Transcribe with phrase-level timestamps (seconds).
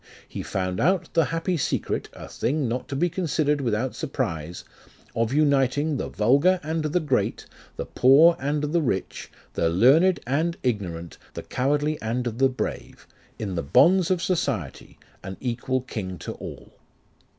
[0.27, 4.63] He found out the happy secret (A thing not to be considered without surprise)
[5.15, 10.57] Of uniting the vulgar and the great, The poor and the rich, The learned and
[10.63, 13.05] ignorant, The cowardly and the brave,
[13.37, 16.73] In the bonds of society, an equal king to all.